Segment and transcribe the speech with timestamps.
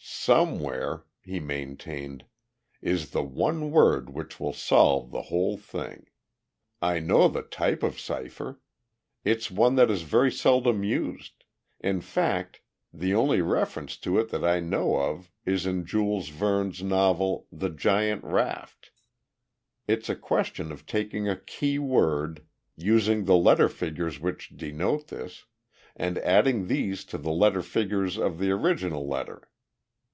[0.00, 2.24] "Somewhere," he maintained,
[2.82, 6.06] "is the one word which will solve the whole thing.
[6.82, 8.60] I know the type of cipher.
[9.24, 11.44] It's one that is very seldom used;
[11.80, 12.60] in fact,
[12.92, 17.70] the only reference to it that I know of is in Jules Verne's novel The
[17.70, 18.92] Giant Raft.
[19.88, 22.46] It's a question of taking a key word,
[22.76, 25.46] using the letter figures which denote this,
[25.96, 29.48] and adding these to the letter figures of the original letter.